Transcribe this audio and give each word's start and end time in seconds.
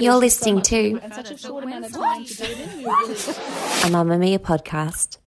You're 0.00 0.14
listening 0.14 0.62
to 0.62 0.96
a 0.96 1.00
Mamamia 3.90 4.38
podcast. 4.38 5.18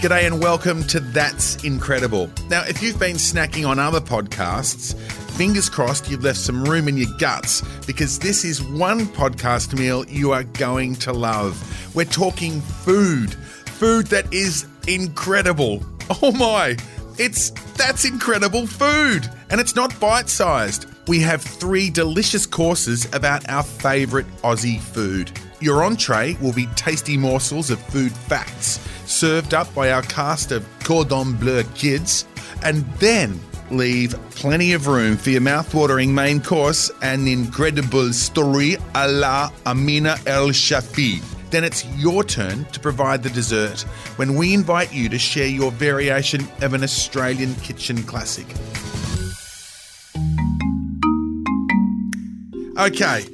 G'day 0.00 0.26
and 0.26 0.40
welcome 0.40 0.84
to 0.84 1.00
That's 1.00 1.64
Incredible. 1.64 2.30
Now, 2.48 2.62
if 2.62 2.80
you've 2.80 3.00
been 3.00 3.16
snacking 3.16 3.68
on 3.68 3.80
other 3.80 4.00
podcasts, 4.00 4.94
fingers 5.32 5.68
crossed 5.68 6.08
you've 6.08 6.22
left 6.22 6.38
some 6.38 6.64
room 6.64 6.86
in 6.86 6.96
your 6.96 7.10
guts 7.18 7.62
because 7.86 8.20
this 8.20 8.44
is 8.44 8.62
one 8.62 9.00
podcast 9.06 9.76
meal 9.76 10.06
you 10.06 10.30
are 10.30 10.44
going 10.44 10.94
to 10.96 11.12
love. 11.12 11.60
We're 11.96 12.04
talking 12.04 12.60
food, 12.60 13.34
food 13.34 14.06
that 14.06 14.32
is 14.32 14.66
incredible. 14.86 15.82
Oh 16.22 16.32
my, 16.32 16.74
it's 17.18 17.50
That's 17.76 18.04
Incredible 18.04 18.66
food, 18.66 19.28
and 19.50 19.60
it's 19.60 19.74
not 19.74 19.98
bite 20.00 20.28
sized. 20.28 20.86
We 21.06 21.20
have 21.20 21.42
three 21.42 21.90
delicious 21.90 22.46
courses 22.46 23.06
about 23.14 23.48
our 23.48 23.62
favourite 23.62 24.26
Aussie 24.42 24.80
food. 24.80 25.32
Your 25.60 25.84
entree 25.84 26.36
will 26.40 26.52
be 26.52 26.66
tasty 26.76 27.16
morsels 27.16 27.70
of 27.70 27.80
food 27.80 28.12
facts 28.12 28.78
served 29.06 29.54
up 29.54 29.74
by 29.74 29.90
our 29.90 30.02
cast 30.02 30.52
of 30.52 30.66
Cordon 30.84 31.32
Bleu 31.34 31.64
kids, 31.74 32.26
and 32.62 32.84
then 32.98 33.40
leave 33.70 34.12
plenty 34.30 34.72
of 34.72 34.86
room 34.86 35.16
for 35.16 35.30
your 35.30 35.40
mouth-watering 35.40 36.14
main 36.14 36.40
course 36.40 36.90
and 37.02 37.26
incredible 37.28 38.12
story 38.12 38.76
a 38.94 39.08
la 39.08 39.50
Amina 39.66 40.14
Elshafei. 40.24 41.37
Then 41.50 41.64
it's 41.64 41.84
your 41.96 42.24
turn 42.24 42.64
to 42.66 42.80
provide 42.80 43.22
the 43.22 43.30
dessert 43.30 43.82
when 44.16 44.34
we 44.34 44.54
invite 44.54 44.92
you 44.92 45.08
to 45.08 45.18
share 45.18 45.46
your 45.46 45.70
variation 45.72 46.46
of 46.62 46.74
an 46.74 46.82
Australian 46.82 47.54
kitchen 47.56 48.02
classic. 48.02 48.46
Okay, 52.78 53.24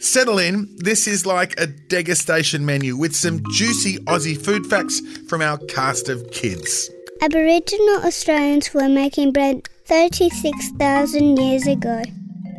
Settle 0.00 0.38
in. 0.38 0.66
This 0.78 1.06
is 1.06 1.26
like 1.26 1.60
a 1.60 1.66
degustation 1.66 2.62
menu 2.62 2.96
with 2.96 3.14
some 3.14 3.42
juicy 3.50 3.98
Aussie 4.04 4.34
food 4.34 4.66
facts 4.66 4.98
from 5.28 5.42
our 5.42 5.58
cast 5.68 6.08
of 6.08 6.30
kids. 6.30 6.90
Aboriginal 7.20 7.96
Australians 8.06 8.72
were 8.72 8.88
making 8.88 9.32
bread 9.32 9.68
36,000 9.84 11.36
years 11.36 11.66
ago. 11.66 12.02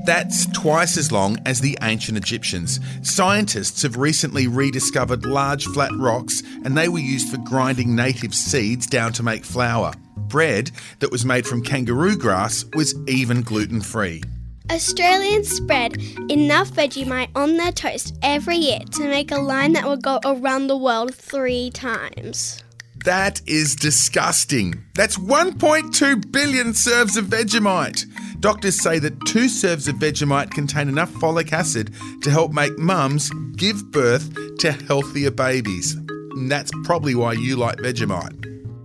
That's 0.06 0.48
twice 0.48 0.98
as 0.98 1.12
long 1.12 1.38
as 1.46 1.62
the 1.62 1.78
ancient 1.84 2.18
Egyptians. 2.18 2.80
Scientists 3.04 3.84
have 3.84 3.98
recently 3.98 4.48
rediscovered 4.48 5.26
large 5.26 5.66
flat 5.66 5.92
rocks 5.96 6.42
and 6.64 6.76
they 6.76 6.90
were 6.90 7.00
used 7.00 7.30
for 7.30 7.38
grinding 7.38 7.96
native 7.96 8.34
seeds 8.34 8.88
down 8.88 9.14
to 9.14 9.24
make 9.24 9.46
flour. 9.46 9.94
Bread 10.18 10.72
that 11.00 11.12
was 11.12 11.26
made 11.26 11.46
from 11.46 11.62
kangaroo 11.62 12.18
grass 12.18 12.66
was 12.74 12.96
even 13.08 13.44
gluten 13.44 13.82
free. 13.82 14.24
Australians 14.72 15.50
spread 15.50 15.98
enough 16.30 16.72
Vegemite 16.72 17.30
on 17.36 17.58
their 17.58 17.72
toast 17.72 18.18
every 18.24 18.56
year 18.56 18.80
to 18.94 19.08
make 19.08 19.32
a 19.32 19.40
line 19.40 19.74
that 19.74 19.86
will 19.86 19.98
go 19.98 20.20
around 20.24 20.68
the 20.68 20.78
world 20.78 21.14
three 21.14 21.70
times. 21.72 22.64
That 23.06 23.42
is 23.48 23.76
disgusting. 23.76 24.84
That's 24.94 25.18
1.2 25.18 26.32
billion 26.32 26.74
serves 26.74 27.18
of 27.18 27.26
Vegemite. 27.26 28.06
Doctors 28.40 28.82
say 28.82 29.00
that 29.00 29.20
two 29.26 29.48
serves 29.50 29.88
of 29.88 29.96
Vegemite 29.96 30.52
contain 30.52 30.88
enough 30.88 31.12
folic 31.14 31.52
acid 31.52 31.94
to 32.22 32.30
help 32.30 32.52
make 32.52 32.78
mums 32.78 33.30
give 33.56 33.92
birth 33.92 34.58
to 34.60 34.72
healthier 34.72 35.32
babies. 35.32 35.94
And 35.94 36.52
that's 36.52 36.72
probably 36.84 37.16
why 37.16 37.34
you 37.34 37.56
like 37.56 37.78
Vegemite. 37.78 38.38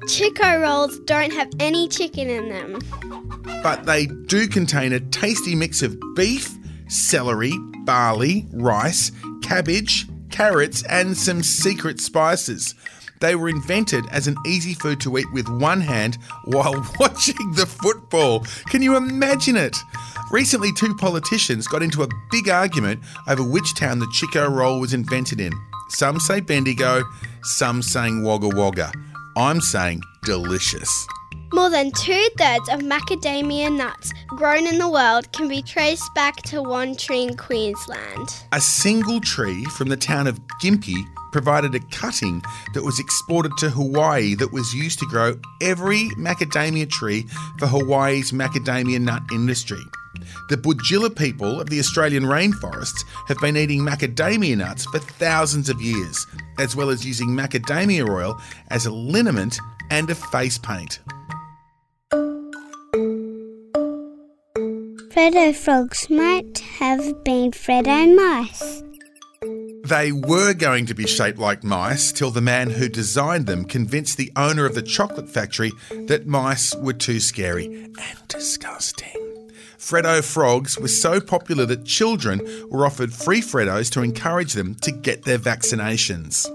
Chiko 0.07 0.63
rolls 0.63 0.99
don't 1.01 1.33
have 1.33 1.51
any 1.59 1.89
chicken 1.89 2.31
in 2.31 2.49
them 2.49 2.79
but 3.63 3.85
they 3.85 4.07
do 4.07 4.47
contain 4.47 4.93
a 4.93 5.01
tasty 5.01 5.55
mix 5.55 5.83
of 5.83 5.99
beef, 6.15 6.57
celery, 6.89 7.53
barley, 7.85 8.47
rice, 8.53 9.11
cabbage, 9.43 10.07
carrots, 10.31 10.85
and 10.85 11.17
some 11.17 11.43
secret 11.43 12.01
spices. 12.01 12.75
They 13.21 13.35
were 13.35 13.49
invented 13.49 14.07
as 14.11 14.27
an 14.27 14.37
easy 14.47 14.75
food 14.75 15.01
to 15.01 15.19
eat 15.19 15.33
with 15.33 15.49
one 15.49 15.81
hand 15.81 16.19
while 16.45 16.75
watching 17.01 17.53
the 17.53 17.67
football. 17.67 18.41
Can 18.67 18.83
you 18.83 18.97
imagine 18.97 19.57
it? 19.57 19.77
Recently, 20.31 20.73
two 20.73 20.95
politicians 20.97 21.67
got 21.67 21.83
into 21.83 22.03
a 22.03 22.09
big 22.31 22.49
argument 22.49 23.01
over 23.29 23.43
which 23.43 23.75
town 23.75 23.99
the 23.99 24.07
Chiko 24.07 24.51
roll 24.51 24.81
was 24.81 24.93
invented 24.93 25.41
in. 25.41 25.53
Some 25.91 26.19
say 26.19 26.41
Bendigo, 26.41 27.05
some 27.43 27.83
saying 27.83 28.25
Wagga 28.25 28.49
Wagga. 28.49 28.93
I'm 29.37 29.61
saying 29.61 30.03
delicious. 30.25 31.07
More 31.53 31.71
than 31.71 31.93
two 31.93 32.29
thirds 32.37 32.69
of 32.69 32.81
macadamia 32.81 33.75
nuts 33.75 34.13
grown 34.29 34.67
in 34.67 34.79
the 34.79 34.91
world 34.91 35.31
can 35.33 35.49
be 35.49 35.63
traced 35.63 36.13
back 36.15 36.37
to 36.45 36.61
one 36.61 36.97
tree 36.97 37.23
in 37.23 37.37
Queensland. 37.37 38.35
A 38.53 38.61
single 38.61 39.21
tree 39.21 39.65
from 39.67 39.89
the 39.89 39.97
town 39.97 40.27
of 40.27 40.41
Gympie 40.61 41.05
provided 41.31 41.75
a 41.75 41.81
cutting 41.93 42.43
that 42.75 42.83
was 42.83 42.99
exported 42.99 43.53
to 43.59 43.71
Hawaii 43.71 44.35
that 44.35 44.53
was 44.53 44.75
used 44.75 44.99
to 44.99 45.07
grow 45.07 45.39
every 45.63 46.09
macadamia 46.19 46.91
tree 46.91 47.27
for 47.59 47.67
Hawaii's 47.67 48.33
macadamia 48.33 49.01
nut 49.01 49.23
industry. 49.33 49.83
The 50.49 50.57
Butchulla 50.57 51.15
people 51.15 51.61
of 51.61 51.71
the 51.71 51.79
Australian 51.79 52.25
rainforests 52.25 53.05
have 53.29 53.39
been 53.39 53.57
eating 53.57 53.83
macadamia 53.83 54.57
nuts 54.57 54.85
for 54.87 54.99
thousands 54.99 55.69
of 55.69 55.81
years, 55.81 56.27
as 56.59 56.75
well 56.75 56.91
as 56.91 57.07
using 57.07 57.29
macadamia 57.29 58.09
oil 58.09 58.41
as 58.69 58.87
a 58.87 58.91
liniment 58.91 59.59
and 59.91 60.11
a 60.11 60.15
face 60.15 60.59
paint. 60.59 61.01
Freddo 65.17 65.55
frogs 65.55 66.11
might 66.11 66.59
have 66.59 67.25
been 67.25 67.51
Freddo 67.51 68.15
mice. 68.15 68.83
They 69.89 70.13
were 70.13 70.53
going 70.53 70.85
to 70.85 70.95
be 70.95 71.07
shaped 71.07 71.39
like 71.39 71.65
mice 71.65 72.13
till 72.13 72.31
the 72.31 72.43
man 72.43 72.69
who 72.69 72.91
designed 72.91 73.47
them 73.47 73.65
convinced 73.65 74.19
the 74.19 74.31
owner 74.37 74.67
of 74.67 74.75
the 74.75 74.83
chocolate 74.83 75.31
factory 75.31 75.73
that 76.05 76.27
mice 76.27 76.75
were 76.75 76.93
too 76.93 77.19
scary 77.19 77.65
and 77.65 78.29
disgusting. 78.29 79.49
Freddo 79.79 80.23
frogs 80.23 80.79
were 80.79 80.87
so 80.87 81.19
popular 81.19 81.65
that 81.65 81.87
children 81.87 82.43
were 82.69 82.85
offered 82.85 83.15
free 83.15 83.41
Freddos 83.41 83.91
to 83.93 84.03
encourage 84.03 84.53
them 84.53 84.75
to 84.83 84.93
get 84.93 85.25
their 85.25 85.39
vaccinations. 85.39 86.47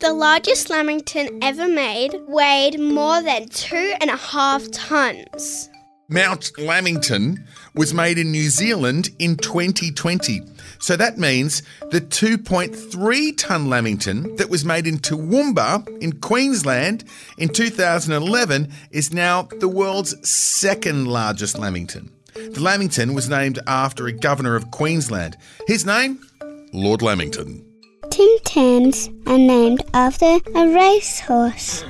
The 0.00 0.12
largest 0.12 0.68
lamington 0.68 1.38
ever 1.40 1.66
made 1.66 2.20
weighed 2.28 2.78
more 2.78 3.22
than 3.22 3.48
two 3.48 3.94
and 3.98 4.10
a 4.10 4.16
half 4.16 4.70
tons. 4.72 5.70
Mount 6.08 6.56
Lamington 6.56 7.44
was 7.74 7.92
made 7.92 8.16
in 8.16 8.30
New 8.30 8.48
Zealand 8.48 9.10
in 9.18 9.36
2020. 9.36 10.40
So 10.78 10.96
that 10.96 11.18
means 11.18 11.62
the 11.90 12.00
2.3 12.00 13.36
tonne 13.36 13.68
Lamington 13.68 14.36
that 14.36 14.48
was 14.48 14.64
made 14.64 14.86
in 14.86 14.98
Toowoomba 14.98 16.00
in 16.00 16.20
Queensland 16.20 17.04
in 17.38 17.48
2011 17.48 18.72
is 18.92 19.12
now 19.12 19.48
the 19.58 19.68
world's 19.68 20.28
second 20.28 21.08
largest 21.08 21.58
Lamington. 21.58 22.12
The 22.34 22.60
Lamington 22.60 23.14
was 23.14 23.28
named 23.28 23.58
after 23.66 24.06
a 24.06 24.12
governor 24.12 24.54
of 24.54 24.70
Queensland. 24.70 25.36
His 25.66 25.84
name? 25.84 26.20
Lord 26.72 27.02
Lamington. 27.02 27.64
Tim 28.10 28.38
Tams 28.44 29.08
are 29.26 29.38
named 29.38 29.82
after 29.92 30.38
a 30.54 30.68
racehorse. 30.68 31.84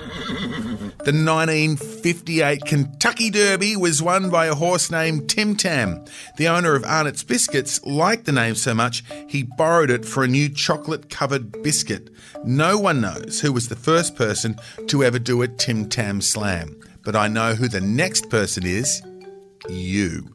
The 1.06 1.12
1958 1.12 2.64
Kentucky 2.64 3.30
Derby 3.30 3.76
was 3.76 4.02
won 4.02 4.28
by 4.28 4.46
a 4.46 4.56
horse 4.56 4.90
named 4.90 5.30
Tim 5.30 5.54
Tam. 5.54 6.04
The 6.36 6.48
owner 6.48 6.74
of 6.74 6.82
Arnott's 6.82 7.22
Biscuits 7.22 7.80
liked 7.86 8.24
the 8.24 8.32
name 8.32 8.56
so 8.56 8.74
much 8.74 9.04
he 9.28 9.44
borrowed 9.44 9.88
it 9.88 10.04
for 10.04 10.24
a 10.24 10.26
new 10.26 10.48
chocolate 10.48 11.08
covered 11.08 11.62
biscuit. 11.62 12.10
No 12.42 12.76
one 12.76 13.00
knows 13.00 13.40
who 13.40 13.52
was 13.52 13.68
the 13.68 13.76
first 13.76 14.16
person 14.16 14.56
to 14.88 15.04
ever 15.04 15.20
do 15.20 15.42
a 15.42 15.46
Tim 15.46 15.88
Tam 15.88 16.20
slam, 16.20 16.76
but 17.04 17.14
I 17.14 17.28
know 17.28 17.54
who 17.54 17.68
the 17.68 17.80
next 17.80 18.28
person 18.28 18.66
is 18.66 19.00
you. 19.68 20.34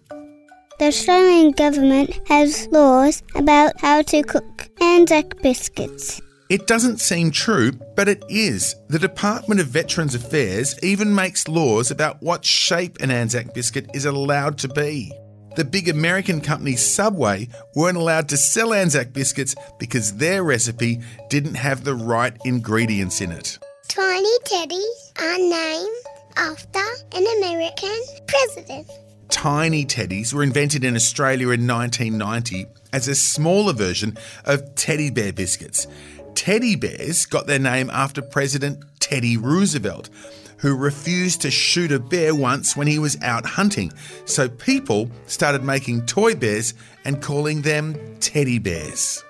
The 0.79 0.85
Australian 0.85 1.51
government 1.51 2.17
has 2.29 2.69
laws 2.69 3.23
about 3.35 3.77
how 3.81 4.03
to 4.03 4.23
cook 4.23 4.69
Anzac 4.79 5.41
biscuits. 5.41 6.21
It 6.51 6.67
doesn't 6.67 6.99
seem 6.99 7.31
true, 7.31 7.71
but 7.95 8.09
it 8.09 8.25
is. 8.27 8.75
The 8.89 8.99
Department 8.99 9.61
of 9.61 9.67
Veterans 9.67 10.15
Affairs 10.15 10.77
even 10.83 11.15
makes 11.15 11.47
laws 11.47 11.91
about 11.91 12.21
what 12.21 12.43
shape 12.43 12.97
an 12.99 13.09
Anzac 13.09 13.53
biscuit 13.53 13.89
is 13.93 14.03
allowed 14.03 14.57
to 14.57 14.67
be. 14.67 15.13
The 15.55 15.63
big 15.63 15.87
American 15.87 16.41
company 16.41 16.75
Subway 16.75 17.47
weren't 17.73 17.95
allowed 17.95 18.27
to 18.27 18.35
sell 18.35 18.73
Anzac 18.73 19.13
biscuits 19.13 19.55
because 19.79 20.17
their 20.17 20.43
recipe 20.43 20.99
didn't 21.29 21.55
have 21.55 21.85
the 21.85 21.95
right 21.95 22.35
ingredients 22.43 23.21
in 23.21 23.31
it. 23.31 23.57
Tiny 23.87 24.39
teddies 24.39 25.21
are 25.21 25.37
named 25.37 26.03
after 26.35 26.83
an 27.15 27.25
American 27.37 28.01
president. 28.27 28.91
Tiny 29.29 29.85
Teddies 29.85 30.33
were 30.33 30.43
invented 30.43 30.83
in 30.83 30.97
Australia 30.97 31.51
in 31.51 31.65
1990 31.65 32.65
as 32.91 33.07
a 33.07 33.15
smaller 33.15 33.71
version 33.71 34.17
of 34.43 34.75
teddy 34.75 35.09
bear 35.09 35.31
biscuits. 35.31 35.87
Teddy 36.35 36.75
bears 36.75 37.25
got 37.25 37.47
their 37.47 37.59
name 37.59 37.89
after 37.91 38.21
President 38.21 38.83
Teddy 38.99 39.37
Roosevelt, 39.37 40.09
who 40.57 40.75
refused 40.75 41.41
to 41.41 41.51
shoot 41.51 41.91
a 41.91 41.99
bear 41.99 42.35
once 42.35 42.75
when 42.75 42.87
he 42.87 42.99
was 42.99 43.21
out 43.21 43.45
hunting. 43.45 43.91
So 44.25 44.47
people 44.47 45.09
started 45.25 45.63
making 45.63 46.05
toy 46.05 46.35
bears 46.35 46.73
and 47.03 47.21
calling 47.21 47.61
them 47.61 47.95
teddy 48.19 48.59
bears. 48.59 49.23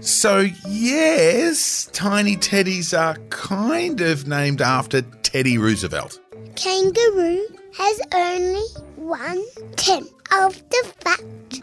So, 0.00 0.46
yes, 0.68 1.88
Tiny 1.92 2.36
Teddies 2.36 2.96
are 2.96 3.16
kind 3.30 4.00
of 4.00 4.28
named 4.28 4.60
after 4.60 5.02
Teddy 5.02 5.58
Roosevelt. 5.58 6.20
Kangaroo 6.56 7.46
has 7.76 8.00
only 8.14 8.66
one 8.96 9.42
tenth 9.76 10.10
of 10.32 10.62
the 10.70 10.92
fat 11.00 11.20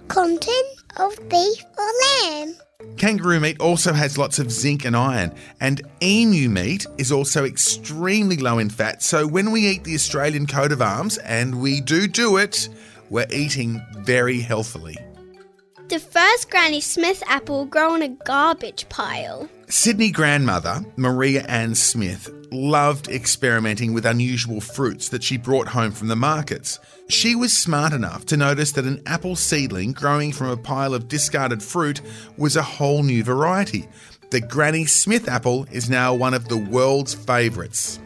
content 0.07 0.67
of 0.97 1.17
beef 1.29 1.63
or 1.77 1.91
lamb. 2.29 2.55
Kangaroo 2.97 3.39
meat 3.39 3.59
also 3.59 3.93
has 3.93 4.17
lots 4.17 4.39
of 4.39 4.51
zinc 4.51 4.85
and 4.85 4.95
iron, 4.95 5.33
and 5.59 5.81
emu 6.01 6.49
meat 6.49 6.85
is 6.97 7.11
also 7.11 7.43
extremely 7.43 8.37
low 8.37 8.57
in 8.57 8.69
fat. 8.69 9.03
So 9.03 9.27
when 9.27 9.51
we 9.51 9.67
eat 9.67 9.83
the 9.83 9.95
Australian 9.95 10.47
coat 10.47 10.71
of 10.71 10.81
arms, 10.81 11.17
and 11.19 11.61
we 11.61 11.81
do 11.81 12.07
do 12.07 12.37
it, 12.37 12.69
we're 13.09 13.27
eating 13.31 13.81
very 13.99 14.39
healthily. 14.39 14.97
The 15.87 15.99
first 15.99 16.49
Granny 16.49 16.81
Smith 16.81 17.21
apple 17.27 17.65
grew 17.65 17.91
on 17.91 18.01
a 18.01 18.09
garbage 18.09 18.89
pile. 18.89 19.47
Sydney 19.67 20.09
grandmother, 20.09 20.83
Maria 20.95 21.43
Ann 21.43 21.75
Smith, 21.75 22.27
loved 22.51 23.07
experimenting 23.07 23.93
with 23.93 24.03
unusual 24.03 24.61
fruits 24.61 25.09
that 25.09 25.23
she 25.23 25.37
brought 25.37 25.67
home 25.67 25.91
from 25.91 26.07
the 26.07 26.15
markets. 26.15 26.79
She 27.07 27.35
was 27.35 27.53
smart 27.53 27.93
enough 27.93 28.25
to 28.27 28.37
notice 28.37 28.71
that 28.71 28.85
an 28.85 29.03
apple 29.05 29.35
seedling 29.35 29.93
growing 29.93 30.33
from 30.33 30.47
a 30.47 30.57
pile 30.57 30.95
of 30.95 31.07
discarded 31.07 31.61
fruit 31.61 32.01
was 32.35 32.55
a 32.55 32.63
whole 32.63 33.03
new 33.03 33.23
variety. 33.23 33.87
The 34.31 34.41
Granny 34.41 34.85
Smith 34.85 35.29
apple 35.29 35.67
is 35.71 35.87
now 35.87 36.15
one 36.15 36.33
of 36.33 36.47
the 36.47 36.57
world's 36.57 37.13
favourites. 37.13 37.99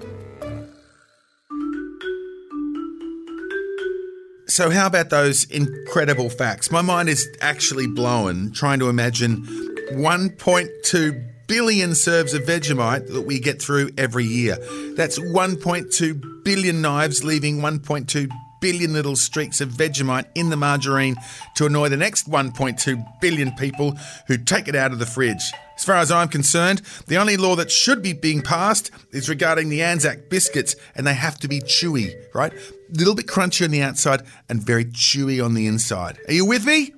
So, 4.49 4.71
how 4.71 4.87
about 4.87 5.11
those 5.11 5.43
incredible 5.45 6.27
facts? 6.31 6.71
My 6.71 6.81
mind 6.81 7.07
is 7.07 7.29
actually 7.39 7.85
blown 7.85 8.51
trying 8.51 8.79
to 8.79 8.89
imagine 8.89 9.43
1.2 9.91 11.27
billion 11.45 11.93
serves 11.93 12.33
of 12.33 12.41
Vegemite 12.43 13.13
that 13.13 13.21
we 13.21 13.39
get 13.39 13.61
through 13.61 13.91
every 13.95 14.25
year. 14.25 14.57
That's 14.95 15.19
1.2 15.19 16.43
billion 16.43 16.81
knives 16.81 17.23
leaving 17.23 17.59
1.2 17.59 18.27
billion 18.59 18.91
little 18.91 19.15
streaks 19.15 19.61
of 19.61 19.69
Vegemite 19.69 20.25
in 20.33 20.49
the 20.49 20.57
margarine 20.57 21.15
to 21.55 21.67
annoy 21.67 21.89
the 21.89 21.97
next 21.97 22.27
1.2 22.27 23.21
billion 23.21 23.51
people 23.51 23.97
who 24.25 24.35
take 24.35 24.67
it 24.67 24.75
out 24.75 24.91
of 24.91 24.97
the 24.97 25.05
fridge. 25.05 25.53
As 25.79 25.85
far 25.85 25.95
as 25.95 26.11
I'm 26.11 26.27
concerned, 26.27 26.81
the 27.07 27.15
only 27.15 27.37
law 27.37 27.55
that 27.55 27.71
should 27.71 28.01
be 28.01 28.11
being 28.11 28.41
passed 28.41 28.91
is 29.11 29.29
regarding 29.29 29.69
the 29.69 29.81
Anzac 29.81 30.27
biscuits, 30.27 30.75
and 30.93 31.07
they 31.07 31.13
have 31.13 31.39
to 31.39 31.47
be 31.47 31.61
chewy, 31.61 32.13
right? 32.33 32.51
A 32.51 32.97
little 32.97 33.15
bit 33.15 33.27
crunchy 33.27 33.63
on 33.63 33.71
the 33.71 33.81
outside 33.81 34.23
and 34.49 34.61
very 34.61 34.83
chewy 34.83 35.43
on 35.43 35.53
the 35.53 35.67
inside. 35.67 36.19
Are 36.27 36.33
you 36.33 36.45
with 36.45 36.65
me? 36.65 36.91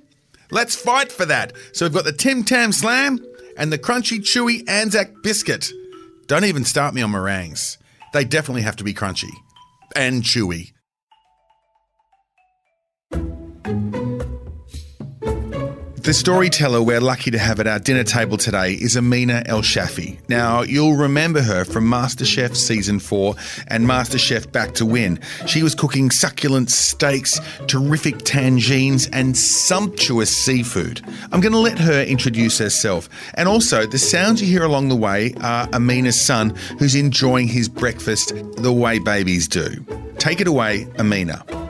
Let's 0.50 0.74
fight 0.74 1.12
for 1.12 1.24
that. 1.26 1.52
So 1.72 1.86
we've 1.86 1.94
got 1.94 2.04
the 2.04 2.12
Tim 2.12 2.42
Tam 2.42 2.72
Slam 2.72 3.24
and 3.56 3.72
the 3.72 3.78
crunchy, 3.78 4.18
chewy 4.18 4.68
Anzac 4.68 5.12
biscuit. 5.22 5.70
Don't 6.26 6.44
even 6.44 6.64
start 6.64 6.92
me 6.92 7.02
on 7.02 7.12
meringues. 7.12 7.78
They 8.12 8.24
definitely 8.24 8.62
have 8.62 8.76
to 8.76 8.84
be 8.84 8.94
crunchy 8.94 9.30
and 9.94 10.24
chewy. 10.24 10.72
The 16.02 16.12
storyteller 16.12 16.82
we're 16.82 17.00
lucky 17.00 17.30
to 17.30 17.38
have 17.38 17.60
at 17.60 17.68
our 17.68 17.78
dinner 17.78 18.02
table 18.02 18.36
today 18.36 18.72
is 18.72 18.96
Amina 18.96 19.44
Elshafei. 19.46 20.18
Now, 20.28 20.62
you'll 20.62 20.96
remember 20.96 21.40
her 21.40 21.64
from 21.64 21.84
MasterChef 21.84 22.56
Season 22.56 22.98
4 22.98 23.36
and 23.68 23.86
MasterChef 23.86 24.50
Back 24.50 24.74
to 24.74 24.84
Win. 24.84 25.20
She 25.46 25.62
was 25.62 25.76
cooking 25.76 26.10
succulent 26.10 26.72
steaks, 26.72 27.38
terrific 27.68 28.16
tangines, 28.16 29.08
and 29.12 29.36
sumptuous 29.36 30.36
seafood. 30.36 31.00
I'm 31.30 31.40
going 31.40 31.52
to 31.52 31.58
let 31.58 31.78
her 31.78 32.02
introduce 32.02 32.58
herself. 32.58 33.08
And 33.34 33.48
also, 33.48 33.86
the 33.86 33.98
sounds 33.98 34.42
you 34.42 34.48
hear 34.48 34.64
along 34.64 34.88
the 34.88 34.96
way 34.96 35.34
are 35.40 35.68
Amina's 35.72 36.20
son, 36.20 36.50
who's 36.80 36.96
enjoying 36.96 37.46
his 37.46 37.68
breakfast 37.68 38.32
the 38.56 38.72
way 38.72 38.98
babies 38.98 39.46
do. 39.46 39.84
Take 40.18 40.40
it 40.40 40.48
away, 40.48 40.88
Amina. 40.98 41.61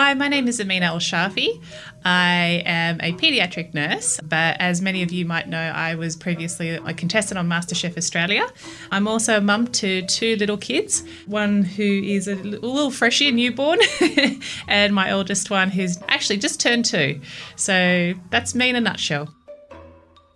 Hi, 0.00 0.14
my 0.14 0.28
name 0.28 0.46
is 0.46 0.60
Amina 0.60 0.86
Elshafei. 0.86 1.60
I 2.04 2.62
am 2.64 3.00
a 3.00 3.14
paediatric 3.14 3.74
nurse, 3.74 4.20
but 4.22 4.56
as 4.60 4.80
many 4.80 5.02
of 5.02 5.10
you 5.10 5.26
might 5.26 5.48
know, 5.48 5.58
I 5.58 5.96
was 5.96 6.14
previously 6.14 6.68
a 6.68 6.94
contestant 6.94 7.36
on 7.36 7.48
MasterChef 7.48 7.96
Australia. 7.98 8.46
I'm 8.92 9.08
also 9.08 9.38
a 9.38 9.40
mum 9.40 9.66
to 9.82 10.02
two 10.02 10.36
little 10.36 10.56
kids 10.56 11.02
one 11.26 11.64
who 11.64 11.82
is 11.82 12.28
a 12.28 12.36
little 12.36 12.92
freshie, 12.92 13.32
newborn, 13.32 13.80
and 14.68 14.94
my 14.94 15.10
oldest 15.10 15.50
one 15.50 15.68
who's 15.68 15.98
actually 16.06 16.38
just 16.38 16.60
turned 16.60 16.84
two. 16.84 17.20
So 17.56 18.14
that's 18.30 18.54
me 18.54 18.68
in 18.68 18.76
a 18.76 18.80
nutshell. 18.80 19.34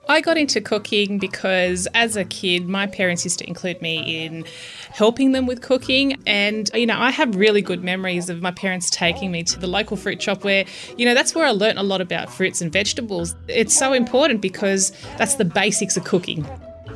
I 0.08 0.20
got 0.20 0.37
into 0.37 0.60
cooking 0.60 1.19
because 1.19 1.87
as 1.94 2.16
a 2.16 2.25
kid, 2.25 2.69
my 2.69 2.87
parents 2.87 3.25
used 3.25 3.38
to 3.38 3.46
include 3.46 3.81
me 3.81 4.25
in 4.25 4.44
helping 4.90 5.32
them 5.32 5.46
with 5.46 5.62
cooking. 5.62 6.20
And, 6.26 6.69
you 6.75 6.87
know, 6.87 6.99
I 6.99 7.10
have 7.10 7.37
really 7.37 7.62
good 7.62 7.84
memories 7.84 8.28
of 8.28 8.43
my 8.43 8.50
parents 8.50 8.90
taking 8.90 9.31
me 9.31 9.44
to 9.44 9.58
the 9.58 9.66
local 9.66 9.96
fruit 9.96 10.20
shop 10.20 10.44
where, 10.44 10.64
you 10.96 11.06
know, 11.06 11.14
that's 11.14 11.34
where 11.34 11.44
I 11.44 11.50
learnt 11.50 11.78
a 11.78 11.82
lot 11.82 12.00
about 12.00 12.32
fruits 12.32 12.60
and 12.60 12.72
vegetables. 12.72 13.34
It's 13.49 13.76
so 13.76 13.93
important 13.93 14.40
because 14.40 14.93
that's 15.19 15.37
the 15.37 15.44
basics 15.44 15.96
of 15.96 16.05
cooking. 16.05 16.46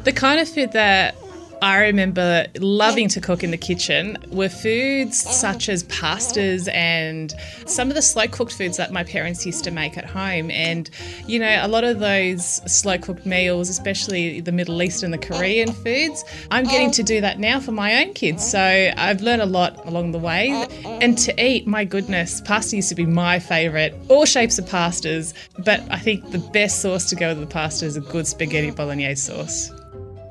The 0.04 0.12
kind 0.12 0.40
of 0.40 0.48
food 0.48 0.72
that 0.72 1.14
I 1.62 1.78
remember 1.78 2.46
loving 2.58 3.08
to 3.08 3.20
cook 3.20 3.42
in 3.42 3.50
the 3.50 3.56
kitchen 3.56 4.18
were 4.30 4.48
foods 4.48 5.18
such 5.18 5.68
as 5.68 5.84
pastas 5.84 6.72
and 6.72 7.34
some 7.66 7.88
of 7.88 7.94
the 7.94 8.02
slow 8.02 8.26
cooked 8.26 8.52
foods 8.52 8.76
that 8.76 8.92
my 8.92 9.04
parents 9.04 9.46
used 9.46 9.64
to 9.64 9.70
make 9.70 9.96
at 9.96 10.04
home. 10.04 10.50
And, 10.50 10.90
you 11.26 11.38
know, 11.38 11.58
a 11.62 11.68
lot 11.68 11.84
of 11.84 11.98
those 11.98 12.44
slow 12.70 12.98
cooked 12.98 13.24
meals, 13.24 13.70
especially 13.70 14.40
the 14.40 14.52
Middle 14.52 14.82
East 14.82 15.02
and 15.02 15.12
the 15.12 15.18
Korean 15.18 15.72
foods, 15.72 16.24
I'm 16.50 16.64
getting 16.64 16.90
to 16.92 17.02
do 17.02 17.20
that 17.22 17.38
now 17.38 17.58
for 17.58 17.72
my 17.72 18.04
own 18.04 18.12
kids. 18.12 18.48
So 18.48 18.60
I've 18.60 19.22
learned 19.22 19.42
a 19.42 19.46
lot 19.46 19.84
along 19.86 20.12
the 20.12 20.18
way. 20.18 20.66
And 20.84 21.16
to 21.18 21.44
eat, 21.44 21.66
my 21.66 21.84
goodness, 21.84 22.42
pasta 22.42 22.76
used 22.76 22.90
to 22.90 22.94
be 22.94 23.06
my 23.06 23.38
favourite, 23.38 23.94
all 24.08 24.26
shapes 24.26 24.58
of 24.58 24.66
pastas. 24.66 25.32
But 25.64 25.80
I 25.90 25.98
think 25.98 26.30
the 26.30 26.38
best 26.38 26.82
sauce 26.82 27.08
to 27.10 27.16
go 27.16 27.30
with 27.30 27.40
the 27.40 27.46
pasta 27.46 27.86
is 27.86 27.96
a 27.96 28.00
good 28.00 28.26
spaghetti 28.26 28.70
bolognese 28.70 29.32
sauce. 29.32 29.70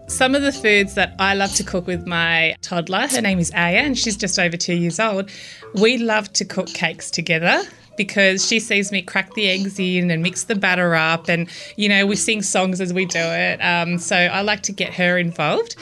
Some 0.07 0.35
of 0.35 0.43
the 0.43 0.51
foods 0.51 0.93
that 0.93 1.15
I 1.19 1.33
love 1.33 1.53
to 1.55 1.63
cook 1.63 1.87
with 1.87 2.05
my 2.05 2.55
toddler, 2.61 3.07
her 3.07 3.21
name 3.21 3.39
is 3.39 3.51
Aya, 3.51 3.79
and 3.79 3.97
she's 3.97 4.15
just 4.15 4.37
over 4.37 4.55
two 4.55 4.75
years 4.75 4.99
old. 4.99 5.31
We 5.73 5.97
love 5.97 6.31
to 6.33 6.45
cook 6.45 6.67
cakes 6.67 7.09
together 7.09 7.63
because 7.97 8.45
she 8.45 8.59
sees 8.59 8.91
me 8.91 9.01
crack 9.01 9.33
the 9.33 9.49
eggs 9.49 9.79
in 9.79 10.11
and 10.11 10.21
mix 10.23 10.45
the 10.45 10.55
batter 10.55 10.95
up, 10.95 11.29
and 11.29 11.49
you 11.75 11.89
know, 11.89 12.05
we 12.05 12.15
sing 12.15 12.41
songs 12.41 12.81
as 12.81 12.93
we 12.93 13.05
do 13.05 13.19
it. 13.19 13.59
Um, 13.59 13.97
so 13.97 14.15
I 14.15 14.41
like 14.41 14.61
to 14.63 14.71
get 14.71 14.93
her 14.93 15.17
involved. 15.17 15.75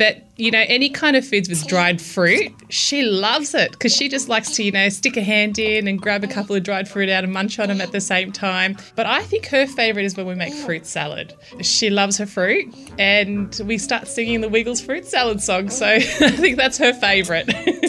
But 0.00 0.22
you 0.36 0.50
know, 0.50 0.64
any 0.66 0.88
kind 0.88 1.14
of 1.14 1.26
foods 1.26 1.50
with 1.50 1.66
dried 1.66 2.00
fruit, 2.00 2.52
she 2.70 3.02
loves 3.02 3.54
it 3.54 3.72
because 3.72 3.94
she 3.94 4.08
just 4.08 4.30
likes 4.30 4.50
to, 4.52 4.62
you 4.62 4.72
know, 4.72 4.88
stick 4.88 5.18
a 5.18 5.22
hand 5.22 5.58
in 5.58 5.86
and 5.86 6.00
grab 6.00 6.24
a 6.24 6.26
couple 6.26 6.56
of 6.56 6.62
dried 6.62 6.88
fruit 6.88 7.10
out 7.10 7.22
and 7.22 7.32
munch 7.34 7.58
on 7.58 7.68
them 7.68 7.82
at 7.82 7.92
the 7.92 8.00
same 8.00 8.32
time. 8.32 8.78
But 8.96 9.04
I 9.04 9.22
think 9.24 9.46
her 9.48 9.66
favourite 9.66 10.06
is 10.06 10.16
when 10.16 10.26
we 10.26 10.34
make 10.34 10.54
fruit 10.54 10.86
salad. 10.86 11.34
She 11.60 11.90
loves 11.90 12.16
her 12.16 12.24
fruit, 12.24 12.74
and 12.98 13.60
we 13.66 13.76
start 13.76 14.08
singing 14.08 14.40
the 14.40 14.48
Wiggles 14.48 14.80
fruit 14.80 15.04
salad 15.04 15.42
song. 15.42 15.68
So 15.68 15.86
I 15.86 16.00
think 16.00 16.56
that's 16.56 16.78
her 16.78 16.94
favourite. 16.94 17.50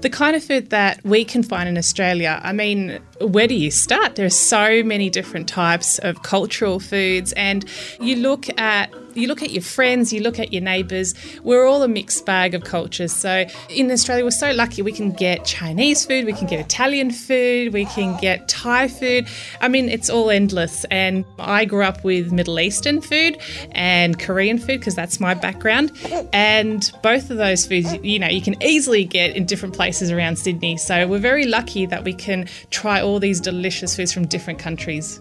The 0.00 0.08
kind 0.08 0.34
of 0.34 0.42
food 0.42 0.70
that 0.70 1.04
we 1.04 1.26
can 1.26 1.42
find 1.42 1.68
in 1.68 1.76
Australia, 1.76 2.40
I 2.42 2.52
mean, 2.52 3.00
where 3.20 3.46
do 3.46 3.54
you 3.54 3.70
start? 3.70 4.16
There 4.16 4.24
are 4.24 4.30
so 4.30 4.82
many 4.82 5.10
different 5.10 5.46
types 5.46 5.98
of 5.98 6.22
cultural 6.22 6.80
foods, 6.80 7.32
and 7.34 7.66
you 8.00 8.16
look 8.16 8.46
at 8.58 8.90
you 9.14 9.28
look 9.28 9.42
at 9.42 9.50
your 9.50 9.62
friends, 9.62 10.12
you 10.12 10.20
look 10.20 10.38
at 10.38 10.52
your 10.52 10.62
neighbours. 10.62 11.14
We're 11.42 11.66
all 11.66 11.82
a 11.82 11.88
mixed 11.88 12.26
bag 12.26 12.54
of 12.54 12.64
cultures. 12.64 13.12
So 13.12 13.46
in 13.68 13.90
Australia, 13.90 14.24
we're 14.24 14.30
so 14.30 14.52
lucky 14.52 14.82
we 14.82 14.92
can 14.92 15.12
get 15.12 15.44
Chinese 15.44 16.04
food, 16.04 16.26
we 16.26 16.32
can 16.32 16.46
get 16.46 16.60
Italian 16.60 17.10
food, 17.10 17.72
we 17.72 17.84
can 17.86 18.18
get 18.20 18.48
Thai 18.48 18.88
food. 18.88 19.26
I 19.60 19.68
mean, 19.68 19.88
it's 19.88 20.10
all 20.10 20.30
endless. 20.30 20.84
And 20.90 21.24
I 21.38 21.64
grew 21.64 21.84
up 21.84 22.04
with 22.04 22.32
Middle 22.32 22.60
Eastern 22.60 23.00
food 23.00 23.38
and 23.72 24.18
Korean 24.18 24.58
food 24.58 24.80
because 24.80 24.94
that's 24.94 25.20
my 25.20 25.34
background. 25.34 25.92
And 26.32 26.90
both 27.02 27.30
of 27.30 27.36
those 27.36 27.66
foods, 27.66 27.92
you 28.02 28.18
know, 28.18 28.28
you 28.28 28.42
can 28.42 28.60
easily 28.62 29.04
get 29.04 29.36
in 29.36 29.46
different 29.46 29.74
places 29.74 30.10
around 30.10 30.38
Sydney. 30.38 30.76
So 30.76 31.06
we're 31.06 31.18
very 31.18 31.46
lucky 31.46 31.86
that 31.86 32.04
we 32.04 32.12
can 32.12 32.48
try 32.70 33.00
all 33.00 33.18
these 33.18 33.40
delicious 33.40 33.96
foods 33.96 34.12
from 34.12 34.26
different 34.26 34.58
countries. 34.58 35.20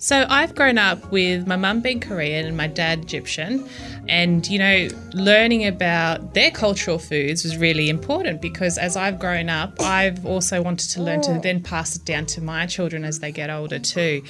So 0.00 0.26
I've 0.28 0.54
grown 0.54 0.78
up 0.78 1.10
with 1.10 1.46
my 1.46 1.56
mum 1.56 1.80
being 1.80 2.00
Korean 2.00 2.46
and 2.46 2.56
my 2.56 2.68
dad 2.68 3.00
Egyptian. 3.00 3.68
And, 4.08 4.48
you 4.48 4.58
know, 4.58 4.88
learning 5.12 5.66
about 5.66 6.34
their 6.34 6.50
cultural 6.50 6.98
foods 6.98 7.44
was 7.44 7.56
really 7.58 7.90
important 7.90 8.40
because 8.40 8.78
as 8.78 8.96
I've 8.96 9.18
grown 9.18 9.50
up, 9.50 9.78
I've 9.80 10.24
also 10.24 10.62
wanted 10.62 10.88
to 10.90 11.02
learn 11.02 11.20
to 11.22 11.32
oh. 11.32 11.40
then 11.40 11.62
pass 11.62 11.96
it 11.96 12.04
down 12.04 12.24
to 12.26 12.40
my 12.40 12.64
children 12.64 13.04
as 13.04 13.18
they 13.18 13.32
get 13.32 13.50
older 13.50 13.78
too. 13.78 14.22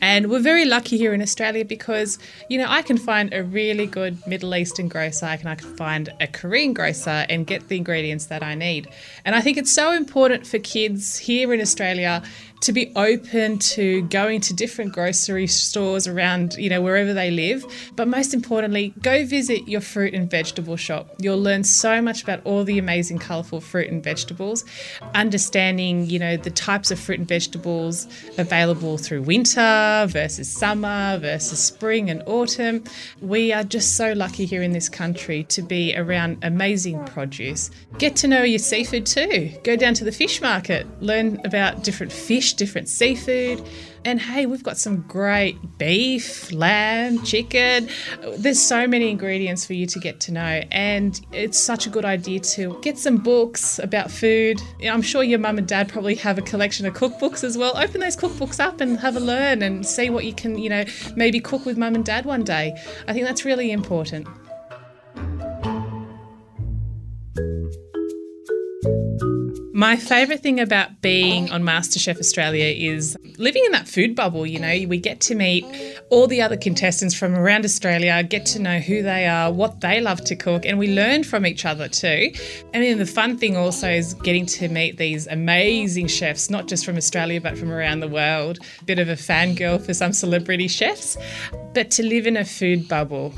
And 0.00 0.30
we're 0.30 0.40
very 0.40 0.64
lucky 0.64 0.96
here 0.96 1.14
in 1.14 1.22
Australia 1.22 1.64
because, 1.64 2.18
you 2.48 2.58
know, 2.58 2.66
I 2.68 2.82
can 2.82 2.96
find 2.96 3.32
a 3.32 3.44
really 3.44 3.86
good 3.86 4.26
Middle 4.26 4.54
Eastern 4.54 4.88
grocer, 4.88 5.26
and 5.26 5.48
I 5.48 5.54
can 5.54 5.76
find 5.76 6.08
a 6.20 6.26
Korean 6.26 6.72
grocer 6.72 7.24
and 7.28 7.46
get 7.46 7.68
the 7.68 7.76
ingredients 7.76 8.26
that 8.26 8.42
I 8.42 8.54
need. 8.54 8.88
And 9.24 9.36
I 9.36 9.40
think 9.42 9.58
it's 9.58 9.72
so 9.72 9.92
important 9.92 10.46
for 10.46 10.58
kids 10.58 11.18
here 11.18 11.52
in 11.54 11.60
Australia 11.60 12.22
to 12.60 12.72
be 12.72 12.92
open 12.94 13.58
to 13.58 14.02
going 14.02 14.40
to 14.42 14.54
different 14.54 14.92
grocery 14.92 15.46
stores 15.46 16.06
around, 16.06 16.54
you 16.54 16.68
know, 16.68 16.82
wherever 16.82 17.12
they 17.12 17.30
live. 17.30 17.64
But 17.96 18.08
most 18.08 18.34
importantly, 18.34 18.92
go 19.02 19.24
visit 19.24 19.66
your 19.66 19.80
fruit 19.80 20.14
and 20.14 20.30
vegetable 20.30 20.76
shop. 20.76 21.14
You'll 21.18 21.40
learn 21.40 21.64
so 21.64 22.02
much 22.02 22.22
about 22.22 22.40
all 22.44 22.64
the 22.64 22.78
amazing, 22.78 23.18
colourful 23.18 23.62
fruit 23.62 23.88
and 23.88 24.04
vegetables, 24.04 24.64
understanding, 25.14 26.06
you 26.06 26.18
know, 26.18 26.36
the 26.36 26.50
types 26.50 26.90
of 26.90 26.98
fruit 26.98 27.18
and 27.18 27.28
vegetables 27.28 28.06
available 28.36 28.98
through 28.98 29.22
winter 29.22 30.06
versus 30.08 30.50
summer 30.50 31.18
versus 31.18 31.58
spring 31.58 32.10
and 32.10 32.22
autumn. 32.26 32.84
We 33.20 33.52
are 33.52 33.64
just 33.64 33.96
so 33.96 34.12
lucky 34.12 34.44
here 34.44 34.62
in 34.62 34.72
this 34.72 34.88
country 34.88 35.44
to 35.44 35.62
be 35.62 35.96
around 35.96 36.38
amazing 36.42 37.04
produce. 37.06 37.70
Get 37.98 38.16
to 38.16 38.28
know 38.28 38.42
your 38.42 38.58
seafood 38.58 39.06
too. 39.06 39.52
Go 39.64 39.76
down 39.76 39.94
to 39.94 40.04
the 40.04 40.12
fish 40.12 40.42
market, 40.42 40.86
learn 41.00 41.40
about 41.44 41.84
different 41.84 42.12
fish, 42.12 42.49
different 42.56 42.88
seafood. 42.88 43.62
And 44.04 44.18
hey, 44.18 44.46
we've 44.46 44.62
got 44.62 44.78
some 44.78 45.02
great 45.02 45.76
beef, 45.76 46.50
lamb, 46.52 47.22
chicken. 47.22 47.88
There's 48.38 48.60
so 48.60 48.86
many 48.86 49.10
ingredients 49.10 49.66
for 49.66 49.74
you 49.74 49.86
to 49.86 49.98
get 49.98 50.20
to 50.20 50.32
know. 50.32 50.62
And 50.70 51.20
it's 51.32 51.58
such 51.58 51.86
a 51.86 51.90
good 51.90 52.06
idea 52.06 52.40
to 52.40 52.78
get 52.80 52.96
some 52.96 53.18
books 53.18 53.78
about 53.78 54.10
food. 54.10 54.58
I'm 54.82 55.02
sure 55.02 55.22
your 55.22 55.38
mum 55.38 55.58
and 55.58 55.68
dad 55.68 55.90
probably 55.90 56.14
have 56.14 56.38
a 56.38 56.42
collection 56.42 56.86
of 56.86 56.94
cookbooks 56.94 57.44
as 57.44 57.58
well. 57.58 57.76
Open 57.76 58.00
those 58.00 58.16
cookbooks 58.16 58.58
up 58.58 58.80
and 58.80 58.98
have 59.00 59.16
a 59.16 59.20
learn 59.20 59.62
and 59.62 59.84
see 59.84 60.08
what 60.08 60.24
you 60.24 60.32
can, 60.32 60.56
you 60.56 60.70
know, 60.70 60.84
maybe 61.14 61.38
cook 61.38 61.66
with 61.66 61.76
mum 61.76 61.94
and 61.94 62.04
dad 62.04 62.24
one 62.24 62.42
day. 62.42 62.74
I 63.06 63.12
think 63.12 63.26
that's 63.26 63.44
really 63.44 63.70
important. 63.70 64.26
My 69.80 69.96
favourite 69.96 70.42
thing 70.42 70.60
about 70.60 71.00
being 71.00 71.50
on 71.50 71.62
MasterChef 71.62 72.18
Australia 72.18 72.66
is 72.66 73.16
living 73.38 73.64
in 73.64 73.72
that 73.72 73.88
food 73.88 74.14
bubble. 74.14 74.46
You 74.46 74.58
know, 74.58 74.86
we 74.86 74.98
get 74.98 75.22
to 75.22 75.34
meet 75.34 75.64
all 76.10 76.26
the 76.26 76.42
other 76.42 76.58
contestants 76.58 77.14
from 77.14 77.34
around 77.34 77.64
Australia, 77.64 78.22
get 78.22 78.44
to 78.44 78.58
know 78.58 78.78
who 78.78 79.02
they 79.02 79.26
are, 79.26 79.50
what 79.50 79.80
they 79.80 80.02
love 80.02 80.22
to 80.24 80.36
cook, 80.36 80.66
and 80.66 80.78
we 80.78 80.94
learn 80.94 81.24
from 81.24 81.46
each 81.46 81.64
other 81.64 81.88
too. 81.88 82.30
And 82.74 82.84
then 82.84 82.98
the 82.98 83.06
fun 83.06 83.38
thing 83.38 83.56
also 83.56 83.88
is 83.88 84.12
getting 84.12 84.44
to 84.60 84.68
meet 84.68 84.98
these 84.98 85.26
amazing 85.28 86.08
chefs, 86.08 86.50
not 86.50 86.68
just 86.68 86.84
from 86.84 86.98
Australia, 86.98 87.40
but 87.40 87.56
from 87.56 87.72
around 87.72 88.00
the 88.00 88.08
world. 88.08 88.58
Bit 88.84 88.98
of 88.98 89.08
a 89.08 89.16
fangirl 89.16 89.80
for 89.82 89.94
some 89.94 90.12
celebrity 90.12 90.68
chefs, 90.68 91.16
but 91.72 91.90
to 91.92 92.02
live 92.02 92.26
in 92.26 92.36
a 92.36 92.44
food 92.44 92.86
bubble 92.86 93.32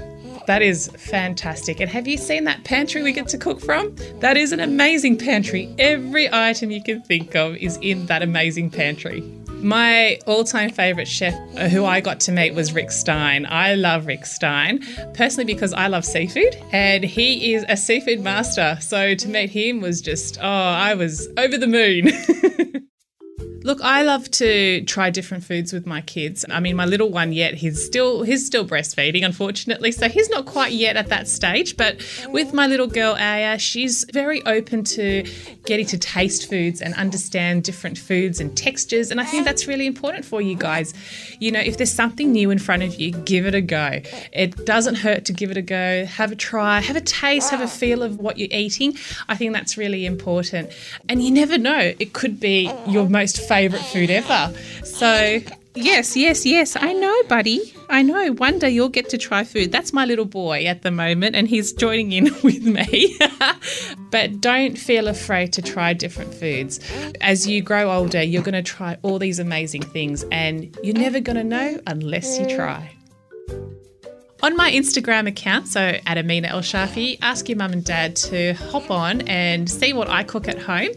that 0.47 0.62
is 0.62 0.89
fantastic. 0.97 1.81
And 1.81 1.91
have 1.91 2.07
you 2.07 2.17
seen 2.17 2.45
that 2.45 2.65
pantry 2.65 3.03
we 3.03 3.12
get 3.12 3.29
to 3.29 3.39
cook 3.39 3.61
from? 3.61 3.95
That 4.21 4.37
is 4.37 4.53
an 4.53 4.61
amazing 4.61 5.19
pantry. 5.19 5.75
Every 5.79 6.33
item 6.33 6.71
you 6.71 6.83
can 6.83 7.03
think 7.03 7.35
of 7.35 7.57
is 7.57 7.79
in 7.83 8.07
that 8.07 8.23
amazing 8.23 8.71
pantry. 8.71 9.21
My 9.62 10.19
all 10.27 10.43
time 10.43 10.71
favourite 10.71 11.07
chef 11.07 11.35
who 11.71 11.85
I 11.85 12.01
got 12.01 12.19
to 12.21 12.33
meet 12.33 12.55
was 12.55 12.73
Rick 12.73 12.91
Stein. 12.91 13.47
I 13.49 13.77
love 13.77 14.07
Rick 14.07 14.27
Stein, 14.27 14.81
personally 15.15 15.45
because 15.45 15.73
I 15.73 15.87
love 15.87 16.05
seafood 16.05 16.57
and 16.73 17.05
he 17.05 17.55
is 17.55 17.65
a 17.69 17.77
seafood 17.77 18.21
master. 18.21 18.77
So 18.81 19.15
to 19.15 19.29
meet 19.29 19.51
him 19.51 19.81
was 19.81 20.01
just, 20.01 20.39
oh, 20.41 20.45
I 20.45 20.95
was 20.95 21.29
over 21.37 21.57
the 21.57 21.69
moon. 21.69 22.11
Look, 23.64 23.81
I 23.83 24.02
love 24.02 24.31
to 24.33 24.83
try 24.85 25.11
different 25.11 25.45
foods 25.45 25.73
with 25.73 25.87
my 25.87 26.00
kids. 26.00 26.45
I 26.50 26.61
mean, 26.61 26.76
my 26.76 26.85
little 26.85 27.11
one 27.11 27.33
yet, 27.33 27.54
he's 27.54 27.85
still 27.85 28.23
he's 28.23 28.45
still 28.45 28.66
breastfeeding, 28.66 29.25
unfortunately, 29.25 29.92
so 29.92 30.09
he's 30.09 30.28
not 30.31 30.47
quite 30.47 30.73
yet 30.73 30.97
at 30.97 31.09
that 31.09 31.28
stage. 31.28 31.76
But 31.76 32.00
with 32.28 32.52
my 32.52 32.66
little 32.66 32.87
girl 32.87 33.14
Aya, 33.14 33.59
she's 33.59 34.04
very 34.12 34.45
open 34.47 34.85
to 34.85 35.25
getting 35.64 35.87
to 35.87 35.99
taste 35.99 36.49
foods 36.49 36.83
and 36.83 36.95
understand 36.95 37.62
different 37.64 37.99
foods 37.99 38.40
and 38.40 38.57
textures, 38.57 39.11
and 39.11 39.21
I 39.21 39.25
think 39.25 39.45
that's 39.45 39.66
really 39.66 39.87
important 39.87 40.25
for 40.25 40.40
you 40.40 40.57
guys. 40.57 40.92
You 41.38 41.52
know, 41.52 41.61
if 41.61 41.76
there's 41.76 41.92
something 41.92 42.33
new 42.33 42.50
in 42.50 42.59
front 42.59 42.83
of 42.83 42.99
you, 42.99 43.12
give 43.12 43.47
it 43.47 43.54
a 43.54 43.61
go. 43.61 44.00
It 44.33 44.66
doesn't 44.66 44.97
hurt 44.97 45.25
to 45.26 45.33
give 45.33 45.50
it 45.50 45.57
a 45.57 45.62
go. 45.62 46.04
Have 46.07 46.33
a 46.33 46.37
try, 46.37 46.81
have 46.81 46.97
a 46.97 47.00
taste, 47.00 47.50
have 47.50 47.61
a 47.61 47.69
feel 47.69 48.02
of 48.02 48.19
what 48.19 48.38
you're 48.38 48.49
eating. 48.50 48.97
I 49.28 49.37
think 49.37 49.52
that's 49.52 49.76
really 49.76 50.04
important. 50.04 50.73
And 51.09 51.23
you 51.23 51.31
never 51.31 51.59
know, 51.59 51.92
it 51.99 52.12
could 52.12 52.40
be 52.40 52.73
your 52.88 53.09
most 53.09 53.38
favourite 53.53 53.85
food 53.85 54.11
ever. 54.11 54.51
So, 54.83 55.39
yes, 55.75 56.17
yes, 56.17 56.47
yes, 56.47 56.75
I 56.75 56.95
know, 56.95 57.23
buddy. 57.25 57.75
I 57.91 58.01
know. 58.01 58.33
One 58.33 58.59
day 58.59 58.71
you'll 58.71 58.89
get 58.89 59.11
to 59.11 59.19
try 59.19 59.45
food. 59.45 59.71
That's 59.71 59.93
my 59.93 60.07
little 60.07 60.25
boy 60.25 60.65
at 60.65 60.81
the 60.81 60.91
moment, 60.91 61.37
and 61.37 61.47
he's 61.47 61.75
joining 61.75 62.13
in 62.13 62.25
with 62.43 62.63
me. 62.63 63.19
but 64.11 64.41
don't 64.41 64.79
feel 64.79 65.07
afraid 65.07 65.53
to 65.53 65.61
try 65.61 65.93
different 65.93 66.33
foods. 66.33 66.81
As 67.21 67.47
you 67.47 67.61
grow 67.61 67.93
older, 67.93 68.23
you're 68.23 68.43
going 68.43 68.55
to 68.55 68.63
try 68.63 68.97
all 69.03 69.19
these 69.19 69.39
amazing 69.39 69.83
things, 69.83 70.25
and 70.33 70.75
you're 70.83 70.97
never 70.97 71.21
going 71.21 71.37
to 71.37 71.45
know 71.45 71.79
unless 71.87 72.41
you 72.41 72.47
try. 72.57 72.91
On 74.43 74.57
my 74.57 74.73
Instagram 74.73 75.29
account, 75.29 75.69
so 75.69 75.81
at 76.05 76.19
Amina 76.19 76.49
Elshafei, 76.49 77.17
ask 77.23 77.49
your 77.49 77.59
mum 77.59 77.73
and 77.73 77.85
dad 77.85 78.17
to 78.17 78.55
hop 78.55 78.91
on 78.91 79.21
and 79.29 79.71
see 79.71 79.93
what 79.93 80.09
I 80.09 80.25
cook 80.25 80.49
at 80.49 80.59
home. 80.59 80.89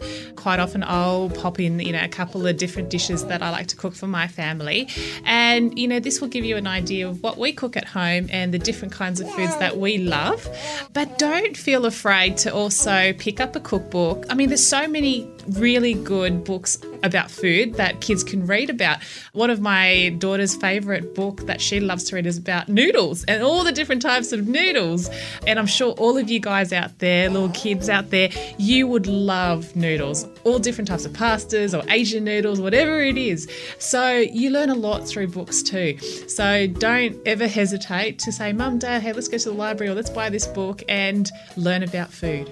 Quite 0.46 0.60
often 0.60 0.84
I'll 0.84 1.32
pop 1.32 1.60
in, 1.60 1.80
you 1.80 1.92
know, 1.92 2.04
a 2.04 2.08
couple 2.08 2.46
of 2.46 2.56
different 2.58 2.92
dishes 2.92 3.26
that 3.26 3.42
I 3.42 3.50
like 3.50 3.66
to 3.70 3.76
cook 3.76 3.96
for 3.96 4.06
my 4.06 4.28
family. 4.28 4.88
And, 5.24 5.76
you 5.76 5.88
know, 5.88 6.00
this 6.00 6.22
will 6.22 6.28
give 6.28 6.46
you 6.46 6.56
an 6.56 6.68
idea 6.68 7.10
of 7.10 7.24
what 7.24 7.40
we 7.40 7.52
cook 7.52 7.76
at 7.76 7.86
home 7.86 8.28
and 8.30 8.54
the 8.54 8.60
different 8.60 8.94
kinds 8.94 9.20
of 9.20 9.28
foods 9.32 9.58
that 9.58 9.78
we 9.78 9.98
love. 9.98 10.48
But 10.94 11.18
don't 11.18 11.58
feel 11.58 11.88
afraid 11.88 12.38
to 12.38 12.54
also 12.54 13.12
pick 13.14 13.40
up 13.40 13.56
a 13.56 13.60
cookbook. 13.60 14.28
I 14.30 14.36
mean, 14.36 14.50
there's 14.50 14.64
so 14.64 14.88
many 14.88 15.28
really 15.54 15.96
good 15.96 16.44
books 16.44 16.78
about 17.02 17.30
food 17.32 17.76
that 17.76 18.02
kids 18.02 18.24
can 18.24 18.46
read 18.46 18.70
about. 18.70 19.00
One 19.34 19.50
of 19.50 19.62
my 19.62 20.16
daughter's 20.18 20.56
favorite 20.56 21.16
book 21.16 21.46
that 21.48 21.60
she 21.62 21.80
loves 21.80 22.04
to 22.06 22.16
read 22.16 22.26
is 22.26 22.38
about 22.38 22.70
noodles 22.70 23.24
and 23.26 23.42
all 23.44 23.64
the 23.64 23.72
different 23.72 24.02
types 24.02 24.32
of 24.32 24.48
noodles. 24.48 25.10
And 25.48 25.58
I'm 25.58 25.68
sure 25.68 25.94
all 25.94 26.18
of 26.18 26.30
you 26.30 26.40
guys 26.40 26.72
out 26.72 27.00
there, 27.00 27.30
little 27.30 27.50
kids 27.50 27.90
out 27.90 28.12
there, 28.12 28.30
you 28.58 28.88
would 28.88 29.08
love 29.08 29.76
noodles, 29.76 30.26
all 30.46 30.60
different 30.60 30.88
types 30.88 31.06
of 31.06 31.12
pastas 31.12 31.78
or 31.78 31.84
Asian 31.92 32.24
noodles, 32.24 32.62
whatever 32.62 33.02
it 33.02 33.18
is. 33.18 33.50
So 33.80 34.12
you 34.12 34.52
learn 34.52 34.70
a 34.70 34.76
lot 34.76 35.06
through 35.06 35.28
books 35.30 35.62
too. 35.62 35.98
So 36.28 36.68
don't 36.68 37.18
ever 37.28 37.48
hesitate 37.48 38.20
to 38.20 38.32
say, 38.32 38.54
Mum, 38.54 38.80
Dad, 38.80 39.02
hey, 39.02 39.12
let's 39.12 39.28
go 39.28 39.38
to 39.38 39.50
the 39.50 39.56
library 39.56 39.92
or 39.92 39.96
let's 39.96 40.12
buy 40.12 40.30
this 40.30 40.48
book 40.48 40.84
and 40.88 41.30
learn 41.58 41.84
about 41.84 42.12
food. 42.12 42.50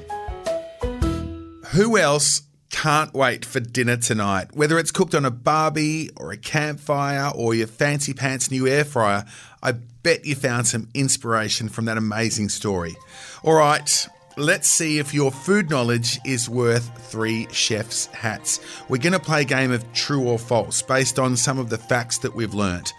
Who 1.74 1.98
else 1.98 2.42
can't 2.72 3.14
wait 3.14 3.46
for 3.46 3.60
dinner 3.60 3.98
tonight? 3.98 4.48
Whether 4.54 4.80
it's 4.80 4.92
cooked 4.92 5.14
on 5.14 5.24
a 5.24 5.32
barbie 5.32 6.10
or 6.18 6.32
a 6.32 6.38
campfire 6.38 7.32
or 7.36 7.54
your 7.54 7.68
fancy 7.68 8.14
pants 8.14 8.50
new 8.50 8.68
air 8.68 8.86
fryer, 8.86 9.26
I 9.62 9.74
bet 9.74 10.26
you 10.26 10.36
found 10.36 10.68
some 10.68 10.90
inspiration 10.96 11.70
from 11.70 11.86
that 11.86 11.98
amazing 11.98 12.50
story. 12.50 12.96
All 13.44 13.54
right, 13.54 14.08
let's 14.38 14.68
see 14.68 15.00
if 15.00 15.14
your 15.14 15.32
food 15.32 15.70
knowledge 15.70 16.20
is 16.26 16.50
worth 16.50 16.90
three 17.10 17.48
chef's 17.52 18.08
hats. 18.08 18.60
We're 18.90 19.02
going 19.02 19.14
to 19.14 19.20
play 19.20 19.42
a 19.42 19.46
game 19.46 19.72
of 19.72 19.92
true 19.94 20.28
or 20.28 20.40
false 20.40 20.82
based 20.82 21.20
on 21.20 21.38
some 21.38 21.60
of 21.60 21.70
the 21.70 21.78
facts 21.78 22.18
that 22.20 22.36
we've 22.36 22.54
learnt. 22.54 22.94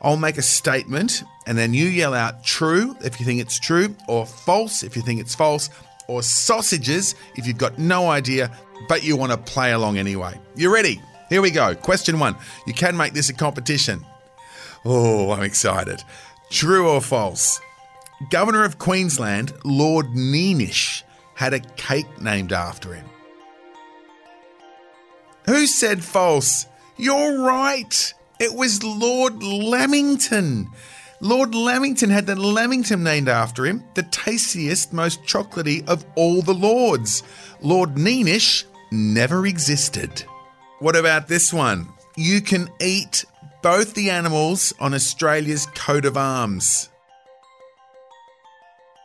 I'll 0.00 0.16
make 0.16 0.38
a 0.38 0.42
statement 0.42 1.24
and 1.46 1.58
then 1.58 1.74
you 1.74 1.86
yell 1.86 2.14
out 2.14 2.44
true 2.44 2.96
if 3.00 3.18
you 3.18 3.26
think 3.26 3.40
it's 3.40 3.58
true, 3.58 3.94
or 4.06 4.26
false 4.26 4.82
if 4.82 4.96
you 4.96 5.02
think 5.02 5.20
it's 5.20 5.34
false, 5.34 5.70
or 6.06 6.22
sausages 6.22 7.14
if 7.36 7.46
you've 7.46 7.58
got 7.58 7.78
no 7.78 8.08
idea 8.08 8.50
but 8.88 9.02
you 9.02 9.16
want 9.16 9.32
to 9.32 9.38
play 9.38 9.72
along 9.72 9.98
anyway. 9.98 10.38
You 10.54 10.72
ready? 10.72 11.00
Here 11.28 11.42
we 11.42 11.50
go. 11.50 11.74
Question 11.74 12.18
one. 12.18 12.36
You 12.66 12.72
can 12.72 12.96
make 12.96 13.12
this 13.12 13.28
a 13.28 13.34
competition. 13.34 14.04
Oh, 14.84 15.32
I'm 15.32 15.42
excited. 15.42 16.02
True 16.50 16.88
or 16.88 17.00
false? 17.00 17.60
Governor 18.30 18.64
of 18.64 18.78
Queensland, 18.78 19.52
Lord 19.64 20.06
Neenish, 20.08 21.02
had 21.34 21.54
a 21.54 21.60
cake 21.60 22.20
named 22.20 22.52
after 22.52 22.94
him. 22.94 23.06
Who 25.46 25.66
said 25.66 26.02
false? 26.02 26.66
You're 26.96 27.40
right. 27.40 28.14
It 28.40 28.54
was 28.54 28.82
Lord 28.82 29.42
Lamington. 29.42 30.68
Lord 31.20 31.54
Lamington 31.54 32.10
had 32.10 32.26
the 32.26 32.36
Lamington 32.36 33.02
named 33.02 33.28
after 33.28 33.64
him, 33.64 33.84
the 33.94 34.02
tastiest, 34.02 34.92
most 34.92 35.22
chocolatey 35.22 35.88
of 35.88 36.04
all 36.16 36.42
the 36.42 36.54
lords. 36.54 37.22
Lord 37.60 37.94
Neenish 37.94 38.64
never 38.92 39.46
existed. 39.46 40.24
What 40.80 40.96
about 40.96 41.28
this 41.28 41.52
one? 41.52 41.88
You 42.16 42.40
can 42.40 42.68
eat 42.80 43.24
both 43.62 43.94
the 43.94 44.10
animals 44.10 44.72
on 44.78 44.94
Australia's 44.94 45.66
coat 45.66 46.04
of 46.04 46.16
arms. 46.16 46.87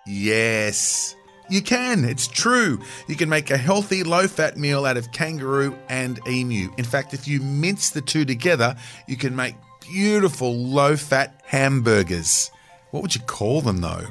Yes, 0.06 1.16
you 1.50 1.62
can. 1.62 2.04
It's 2.04 2.28
true. 2.28 2.80
You 3.08 3.16
can 3.16 3.30
make 3.30 3.52
a 3.52 3.58
healthy, 3.58 4.04
low 4.04 4.28
fat 4.28 4.58
meal 4.58 4.86
out 4.86 4.98
of 4.98 5.12
kangaroo 5.12 5.78
and 5.90 6.20
emu. 6.28 6.74
In 6.78 6.86
fact, 6.86 7.14
if 7.14 7.28
you 7.28 7.40
mince 7.40 7.90
the 7.90 8.02
two 8.02 8.26
together, 8.26 8.76
you 9.08 9.18
can 9.18 9.36
make 9.36 9.56
beautiful, 9.82 10.56
low 10.56 10.96
fat 10.96 11.42
hamburgers. 11.46 12.52
What 12.92 13.04
would 13.04 13.16
you 13.16 13.22
call 13.22 13.62
them 13.62 13.82
though? 13.82 14.06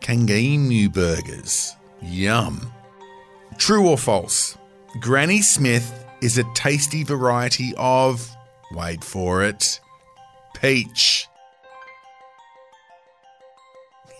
Kangaroo 0.00 0.88
burgers. 0.90 1.74
Yum. 2.02 2.72
True 3.56 3.88
or 3.88 3.98
false? 3.98 4.58
Granny 5.00 5.42
Smith 5.42 6.04
is 6.20 6.38
a 6.38 6.44
tasty 6.54 7.04
variety 7.04 7.72
of, 7.76 8.34
wait 8.72 9.02
for 9.02 9.42
it, 9.44 9.80
peach. 10.54 11.23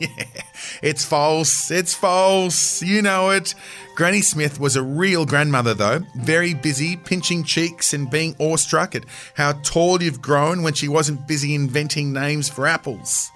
it's 0.83 1.05
false. 1.05 1.71
It's 1.71 1.95
false. 1.95 2.83
You 2.83 3.03
know 3.03 3.31
it. 3.31 3.55
Granny 3.95 4.23
Smith 4.23 4.59
was 4.59 4.77
a 4.77 4.83
real 4.83 5.25
grandmother, 5.25 5.75
though, 5.75 6.01
very 6.17 6.53
busy 6.55 6.97
pinching 6.97 7.45
cheeks 7.45 7.95
and 7.95 8.11
being 8.11 8.35
awestruck 8.41 8.95
at 8.95 9.05
how 9.35 9.53
tall 9.63 10.03
you've 10.03 10.21
grown 10.21 10.63
when 10.63 10.75
she 10.75 10.89
wasn't 10.89 11.29
busy 11.29 11.55
inventing 11.55 12.13
names 12.13 12.49
for 12.49 12.67
apples. 12.67 13.31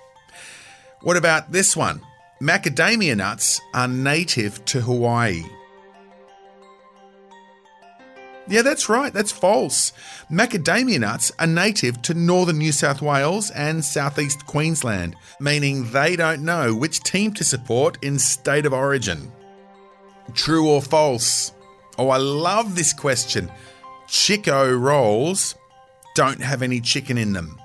What 1.02 1.16
about 1.16 1.52
this 1.52 1.76
one? 1.76 2.02
Macadamia 2.40 3.16
nuts 3.16 3.60
are 3.72 3.88
native 3.88 4.64
to 4.66 4.80
Hawaii. 4.80 5.44
Yeah, 8.48 8.62
that's 8.62 8.88
right. 8.88 9.12
That's 9.12 9.30
false. 9.30 9.92
Macadamia 10.30 11.00
nuts 11.00 11.30
are 11.38 11.46
native 11.46 12.00
to 12.02 12.14
northern 12.14 12.58
New 12.58 12.72
South 12.72 13.02
Wales 13.02 13.50
and 13.50 13.84
southeast 13.84 14.46
Queensland, 14.46 15.16
meaning 15.38 15.90
they 15.90 16.16
don't 16.16 16.44
know 16.44 16.74
which 16.74 17.02
team 17.02 17.34
to 17.34 17.44
support 17.44 17.98
in 18.02 18.18
state 18.18 18.64
of 18.64 18.72
origin. 18.72 19.30
True 20.34 20.68
or 20.68 20.80
false? 20.80 21.52
Oh, 21.98 22.08
I 22.08 22.16
love 22.16 22.74
this 22.74 22.92
question. 22.92 23.50
Chiko 24.06 24.78
rolls 24.80 25.54
don't 26.14 26.40
have 26.40 26.62
any 26.62 26.80
chicken 26.80 27.18
in 27.18 27.34
them. 27.34 27.60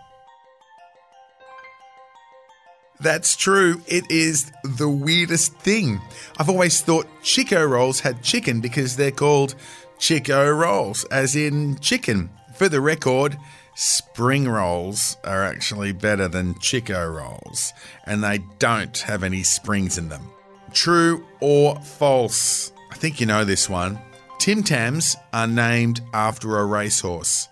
That's 3.00 3.36
true. 3.36 3.82
It 3.88 4.10
is 4.10 4.52
the 4.64 4.90
weirdest 4.90 5.56
thing. 5.56 6.00
I've 6.38 6.50
always 6.50 6.82
thought 6.82 7.08
Chiko 7.22 7.70
rolls 7.70 8.00
had 8.00 8.24
chicken 8.24 8.62
because 8.62 8.96
they're 8.96 9.12
called 9.12 9.56
Chiko 10.04 10.54
rolls, 10.54 11.06
as 11.06 11.34
in 11.34 11.80
chicken. 11.80 12.30
For 12.56 12.68
the 12.68 12.82
record, 12.82 13.38
spring 13.74 14.50
rolls 14.50 15.16
are 15.24 15.46
actually 15.46 15.94
better 15.94 16.28
than 16.28 16.56
Chiko 16.56 17.10
rolls, 17.16 17.72
and 18.06 18.22
they 18.22 18.40
don't 18.60 18.98
have 18.98 19.24
any 19.24 19.44
springs 19.44 19.98
in 19.98 20.10
them. 20.10 20.30
True 20.74 21.26
or 21.40 21.80
false? 21.80 22.74
I 22.92 22.96
think 22.96 23.22
you 23.22 23.26
know 23.26 23.46
this 23.46 23.70
one. 23.70 23.98
Tim 24.40 24.62
Tams 24.62 25.16
are 25.32 25.48
named 25.48 26.02
after 26.14 26.58
a 26.58 26.66
racehorse. 26.66 27.48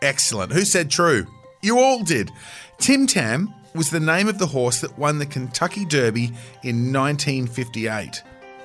Excellent. 0.00 0.54
Who 0.54 0.64
said 0.64 0.90
true? 0.90 1.26
You 1.60 1.78
all 1.78 2.02
did. 2.02 2.30
Tim 2.78 3.06
Tam 3.06 3.52
was 3.74 3.90
the 3.90 4.00
name 4.00 4.28
of 4.28 4.38
the 4.38 4.46
horse 4.46 4.80
that 4.80 4.98
won 4.98 5.18
the 5.18 5.26
Kentucky 5.26 5.84
Derby 5.84 6.32
in 6.62 6.90
1958. 6.90 8.22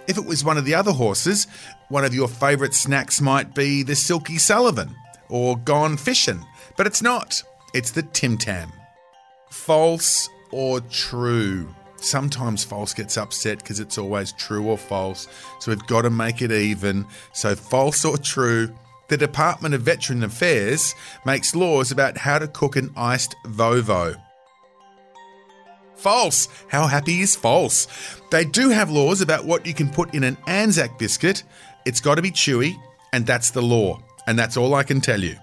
If 0.09 0.17
it 0.17 0.25
was 0.25 0.43
one 0.43 0.57
of 0.57 0.65
the 0.65 0.73
other 0.73 0.91
horses, 0.91 1.45
one 1.89 2.03
of 2.03 2.15
your 2.15 2.27
favourite 2.27 2.73
snacks 2.73 3.21
might 3.21 3.53
be 3.53 3.83
the 3.83 3.95
Silky 3.95 4.39
Sullivan 4.39 4.95
or 5.29 5.55
Gone 5.55 5.97
Fishing, 5.97 6.43
but 6.75 6.87
it's 6.87 7.03
not. 7.03 7.43
It's 7.75 7.91
the 7.91 8.01
Tim 8.01 8.35
Tam. 8.35 8.73
False 9.51 10.27
or 10.49 10.81
true? 10.81 11.69
Sometimes 11.97 12.63
false 12.63 12.91
gets 12.91 13.19
upset 13.19 13.59
because 13.59 13.79
it's 13.79 13.99
always 13.99 14.31
true 14.31 14.65
or 14.65 14.79
false, 14.79 15.27
so 15.59 15.69
we've 15.69 15.85
got 15.85 16.01
to 16.01 16.09
make 16.09 16.41
it 16.41 16.51
even. 16.51 17.05
So, 17.33 17.53
false 17.53 18.03
or 18.03 18.17
true? 18.17 18.73
The 19.09 19.17
Department 19.17 19.75
of 19.75 19.81
Veteran 19.81 20.23
Affairs 20.23 20.95
makes 21.23 21.55
laws 21.55 21.91
about 21.91 22.17
how 22.17 22.39
to 22.39 22.47
cook 22.47 22.77
an 22.77 22.91
iced 22.97 23.35
Vovo. 23.45 24.19
False. 25.99 26.47
How 26.69 26.87
happy 26.87 27.19
is 27.19 27.35
false? 27.35 27.87
They 28.31 28.45
do 28.45 28.69
have 28.69 28.89
laws 28.89 29.21
about 29.21 29.45
what 29.45 29.65
you 29.65 29.73
can 29.73 29.89
put 29.89 30.13
in 30.13 30.23
an 30.23 30.37
Anzac 30.47 30.97
biscuit. 30.97 31.43
It's 31.85 31.99
got 31.99 32.15
to 32.15 32.21
be 32.21 32.31
chewy, 32.31 32.75
and 33.11 33.25
that's 33.25 33.51
the 33.51 33.61
law. 33.61 33.99
And 34.25 34.39
that's 34.39 34.55
all 34.55 34.75
I 34.75 34.83
can 34.83 35.01
tell 35.01 35.19
you. 35.19 35.35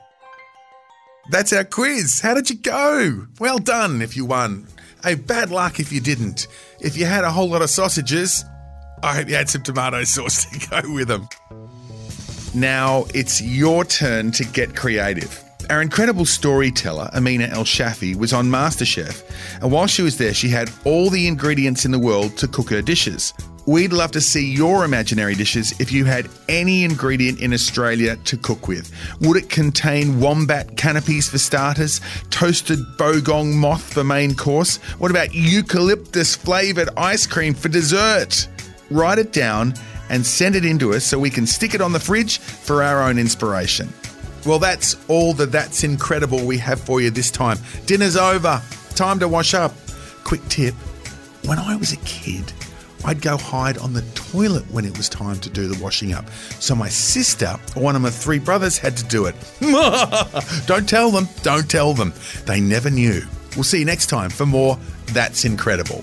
That's 1.31 1.53
our 1.53 1.65
quiz. 1.65 2.21
How 2.21 2.35
did 2.35 2.49
you 2.49 2.57
go? 2.57 3.27
Well 3.39 3.59
done 3.59 4.01
if 4.01 4.17
you 4.17 4.25
won. 4.25 4.67
Hey, 5.03 5.15
bad 5.15 5.51
luck 5.51 5.79
if 5.79 5.93
you 5.93 6.01
didn't. 6.01 6.47
If 6.81 6.97
you 6.97 7.05
had 7.05 7.25
a 7.25 7.31
whole 7.31 7.51
lot 7.51 7.63
of 7.63 7.71
sausages, 7.71 8.45
I 9.03 9.17
hope 9.17 9.29
you 9.29 9.35
had 9.35 9.51
some 9.51 9.63
tomato 9.63 10.05
sauce 10.05 10.45
to 10.51 10.83
go 10.83 10.95
with 10.95 11.09
them. 11.09 11.29
Now 12.55 13.05
it's 13.13 13.43
your 13.43 13.85
turn 13.85 14.31
to 14.33 14.45
get 14.45 14.75
creative. 14.75 15.43
Our 15.69 15.83
incredible 15.83 16.27
storyteller, 16.27 17.11
Amina 17.13 17.49
Elshafei, 17.49 18.15
was 18.15 18.33
on 18.33 18.47
MasterChef, 18.47 19.61
and 19.61 19.73
while 19.73 19.89
she 19.89 20.03
was 20.03 20.17
there, 20.17 20.33
she 20.33 20.49
had 20.49 20.71
all 20.85 21.11
the 21.11 21.27
ingredients 21.27 21.85
in 21.85 21.91
the 21.91 21.99
world 21.99 22.37
to 22.37 22.47
cook 22.47 22.71
her 22.71 22.81
dishes. 22.81 23.35
We'd 23.67 23.93
love 23.93 24.13
to 24.13 24.21
see 24.21 24.47
your 24.47 24.85
imaginary 24.85 25.35
dishes 25.35 25.75
if 25.81 25.91
you 25.91 26.05
had 26.05 26.29
any 26.49 26.85
ingredient 26.85 27.41
in 27.41 27.53
Australia 27.53 28.15
to 28.15 28.37
cook 28.37 28.69
with. 28.69 28.93
Would 29.23 29.39
it 29.39 29.51
contain 29.51 30.21
wombat 30.21 30.77
canopies 30.77 31.29
for 31.29 31.39
starters? 31.39 32.01
Toasted 32.31 32.79
bogong 32.97 33.53
moth 33.53 33.93
for 33.93 34.05
main 34.05 34.37
course? 34.37 34.77
What 34.99 35.11
about 35.11 35.35
eucalyptus 35.35 36.37
flavoured 36.37 36.91
ice 36.97 37.27
cream 37.27 37.55
for 37.55 37.69
dessert? 37.69 38.47
Write 38.89 39.19
it 39.19 39.33
down 39.33 39.75
and 40.11 40.25
send 40.25 40.55
it 40.55 40.65
in 40.65 40.79
to 40.79 40.95
us 40.95 41.05
so 41.05 41.19
we 41.19 41.31
can 41.31 41.45
stick 41.45 41.75
it 41.75 41.81
on 41.81 41.93
the 41.93 41.99
fridge 41.99 42.39
for 42.39 42.85
our 42.85 43.03
own 43.03 43.19
inspiration. 43.19 43.93
Well, 44.47 44.59
that's 44.59 44.97
all 45.09 45.33
that 45.35 45.53
That's 45.53 45.85
Incredible 45.85 46.45
we 46.47 46.59
have 46.59 46.81
for 46.81 47.01
you 47.01 47.11
this 47.11 47.31
time. 47.31 47.59
Dinner's 47.85 48.17
over. 48.17 48.63
Time 48.91 49.19
to 49.19 49.29
wash 49.29 49.55
up. 49.55 49.73
Quick 50.25 50.47
tip 50.49 50.75
when 51.47 51.59
I 51.61 51.77
was 51.77 51.93
a 51.93 51.97
kid, 51.99 52.53
I'd 53.05 53.23
go 53.23 53.37
hide 53.37 53.79
on 53.79 53.93
the 53.93 54.03
toilet 54.15 54.65
when 54.73 54.85
it 54.85 54.97
was 54.97 55.09
time 55.09 55.39
to 55.41 55.51
do 55.51 55.69
the 55.69 55.83
washing 55.83 56.13
up. 56.13 56.29
So 56.59 56.75
my 56.75 56.89
sister, 56.89 57.57
one 57.75 57.95
of 57.95 58.03
my 58.03 58.11
three 58.11 58.41
brothers, 58.41 58.79
had 58.79 58.97
to 58.97 59.05
do 59.05 59.27
it. 59.27 59.37
don't 60.67 60.89
tell 60.89 61.11
them, 61.11 61.29
don't 61.43 61.71
tell 61.71 61.95
them. 61.95 62.13
They 62.47 62.61
never 62.61 62.91
knew. 62.91 63.23
We'll 63.55 63.65
see 63.65 63.79
you 63.79 63.85
next 63.85 64.07
time 64.07 64.31
for 64.31 64.45
more 64.45 64.79
That's 65.07 65.45
Incredible. 65.45 66.03